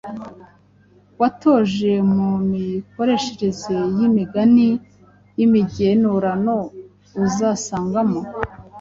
witoreje 1.19 1.91
mu 2.13 2.29
mikoreshereze 2.51 3.75
y’imigani 3.97 4.69
y’imigenurano 5.37 6.55
uzasangamo, 7.25 8.21